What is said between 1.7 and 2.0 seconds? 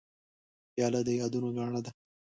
ده.